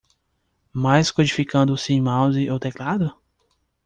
[0.73, 3.13] Mas codificando sem mouse ou teclado?